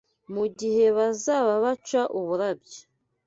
Mu 0.33 0.43
gihe 0.57 0.85
bazaba 0.97 1.51
baca 1.63 2.01
uburabyo 2.19 2.81